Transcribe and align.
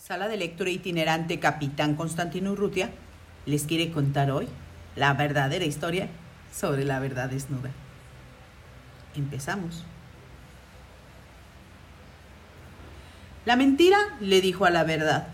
Sala 0.00 0.28
de 0.28 0.38
lectura 0.38 0.70
itinerante 0.70 1.38
Capitán 1.40 1.94
Constantino 1.94 2.52
Urrutia 2.52 2.90
les 3.44 3.64
quiere 3.64 3.92
contar 3.92 4.30
hoy 4.30 4.48
la 4.96 5.12
verdadera 5.12 5.66
historia 5.66 6.08
sobre 6.50 6.86
la 6.86 6.98
verdad 7.00 7.28
desnuda. 7.28 7.70
Empezamos. 9.14 9.84
La 13.44 13.56
mentira 13.56 13.98
le 14.20 14.40
dijo 14.40 14.64
a 14.64 14.70
la 14.70 14.84
verdad, 14.84 15.28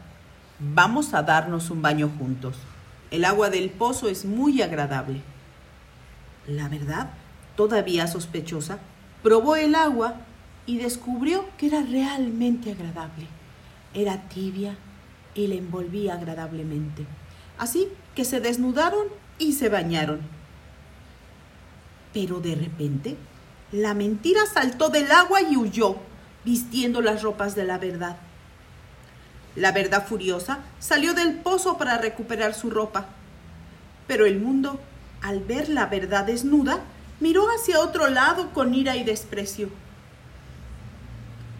vamos 0.58 1.14
a 1.14 1.22
darnos 1.22 1.70
un 1.70 1.80
baño 1.80 2.10
juntos. 2.18 2.56
El 3.12 3.24
agua 3.24 3.50
del 3.50 3.70
pozo 3.70 4.08
es 4.08 4.24
muy 4.24 4.62
agradable. 4.62 5.20
La 6.48 6.68
verdad, 6.68 7.10
todavía 7.54 8.08
sospechosa, 8.08 8.80
probó 9.22 9.54
el 9.54 9.76
agua 9.76 10.16
y 10.66 10.78
descubrió 10.78 11.44
que 11.56 11.68
era 11.68 11.82
realmente 11.82 12.72
agradable. 12.72 13.28
Era 13.94 14.28
tibia 14.28 14.76
y 15.34 15.46
le 15.46 15.58
envolvía 15.58 16.14
agradablemente. 16.14 17.06
Así 17.58 17.88
que 18.14 18.24
se 18.24 18.40
desnudaron 18.40 19.06
y 19.38 19.52
se 19.52 19.68
bañaron. 19.68 20.20
Pero 22.12 22.40
de 22.40 22.54
repente, 22.54 23.16
la 23.72 23.94
mentira 23.94 24.46
saltó 24.46 24.88
del 24.88 25.10
agua 25.10 25.42
y 25.42 25.56
huyó, 25.56 25.96
vistiendo 26.44 27.02
las 27.02 27.22
ropas 27.22 27.54
de 27.54 27.64
la 27.64 27.78
verdad. 27.78 28.16
La 29.54 29.72
verdad 29.72 30.06
furiosa 30.06 30.60
salió 30.78 31.14
del 31.14 31.34
pozo 31.34 31.78
para 31.78 31.98
recuperar 31.98 32.54
su 32.54 32.70
ropa. 32.70 33.06
Pero 34.06 34.26
el 34.26 34.38
mundo, 34.38 34.80
al 35.22 35.40
ver 35.40 35.68
la 35.68 35.86
verdad 35.86 36.24
desnuda, 36.24 36.80
miró 37.20 37.48
hacia 37.48 37.80
otro 37.80 38.08
lado 38.08 38.52
con 38.52 38.74
ira 38.74 38.96
y 38.96 39.04
desprecio. 39.04 39.70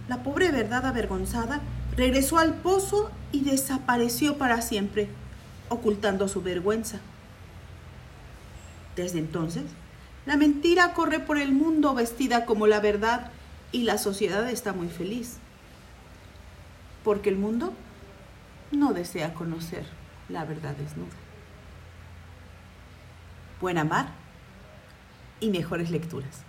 La 0.08 0.22
pobre 0.22 0.52
verdad 0.52 0.86
avergonzada 0.86 1.60
regresó 1.96 2.38
al 2.38 2.54
pozo 2.54 3.10
y 3.32 3.42
desapareció 3.42 4.36
para 4.38 4.60
siempre, 4.62 5.08
ocultando 5.68 6.28
su 6.28 6.42
vergüenza. 6.42 7.00
Desde 8.94 9.18
entonces, 9.18 9.64
la 10.26 10.36
mentira 10.36 10.92
corre 10.94 11.20
por 11.20 11.38
el 11.38 11.52
mundo 11.52 11.94
vestida 11.94 12.44
como 12.44 12.66
la 12.66 12.80
verdad 12.80 13.30
y 13.72 13.82
la 13.82 13.98
sociedad 13.98 14.48
está 14.48 14.72
muy 14.72 14.88
feliz, 14.88 15.38
porque 17.04 17.30
el 17.30 17.36
mundo 17.36 17.72
no 18.72 18.92
desea 18.92 19.34
conocer 19.34 19.86
la 20.28 20.44
verdad 20.44 20.74
desnuda. 20.76 21.14
Buena 23.60 23.84
mar 23.84 24.08
y 25.40 25.50
mejores 25.50 25.90
lecturas. 25.90 26.42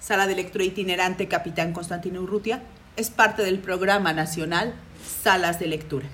Sala 0.00 0.26
de 0.26 0.34
lectura 0.34 0.64
itinerante 0.64 1.28
Capitán 1.28 1.72
Constantino 1.72 2.20
Urrutia 2.20 2.62
es 2.96 3.10
parte 3.10 3.42
del 3.42 3.58
programa 3.58 4.12
nacional 4.12 4.74
Salas 5.22 5.58
de 5.58 5.66
Lectura. 5.66 6.06